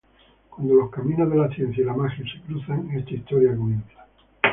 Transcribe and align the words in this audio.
Cuando 0.49 0.73
los 0.73 0.89
caminos 0.89 1.29
de 1.29 1.37
la 1.37 1.47
ciencia 1.49 1.83
y 1.83 1.85
la 1.85 1.93
magia 1.93 2.25
se 2.25 2.41
cruzan, 2.47 2.89
esta 2.89 3.11
historia 3.11 3.55
comienza. 3.55 4.07